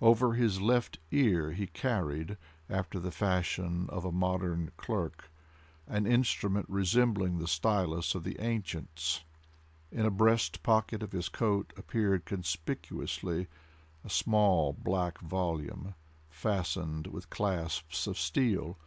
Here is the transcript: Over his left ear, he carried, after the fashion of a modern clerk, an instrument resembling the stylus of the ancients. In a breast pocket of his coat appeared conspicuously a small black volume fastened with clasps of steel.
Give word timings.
Over 0.00 0.34
his 0.34 0.60
left 0.60 1.00
ear, 1.10 1.50
he 1.50 1.66
carried, 1.66 2.36
after 2.70 3.00
the 3.00 3.10
fashion 3.10 3.86
of 3.90 4.04
a 4.04 4.12
modern 4.12 4.70
clerk, 4.76 5.28
an 5.88 6.06
instrument 6.06 6.66
resembling 6.68 7.38
the 7.38 7.48
stylus 7.48 8.14
of 8.14 8.22
the 8.22 8.38
ancients. 8.38 9.24
In 9.90 10.06
a 10.06 10.10
breast 10.12 10.62
pocket 10.62 11.02
of 11.02 11.10
his 11.10 11.28
coat 11.28 11.72
appeared 11.76 12.26
conspicuously 12.26 13.48
a 14.04 14.08
small 14.08 14.72
black 14.72 15.18
volume 15.18 15.96
fastened 16.30 17.08
with 17.08 17.28
clasps 17.28 18.06
of 18.06 18.16
steel. 18.16 18.78